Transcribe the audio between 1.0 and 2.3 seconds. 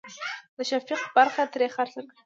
برخه ترې خرڅه کړه.